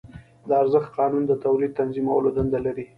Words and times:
د 0.47 0.49
ارزښت 0.61 0.89
قانون 0.97 1.23
د 1.27 1.33
تولید 1.43 1.71
تنظیمولو 1.79 2.29
دنده 2.37 2.59
لري 2.65 2.85